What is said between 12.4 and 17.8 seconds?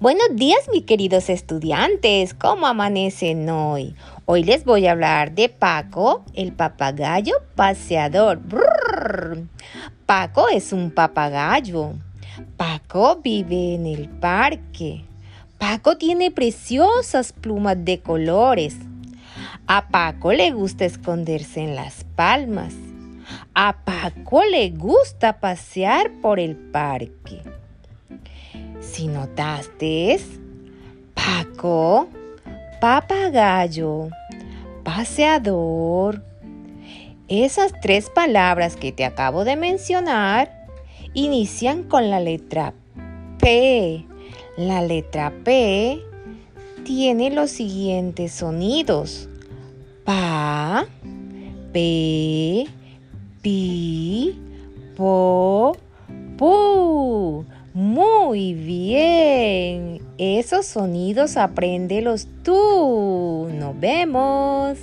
Paco vive en el parque. Paco tiene preciosas plumas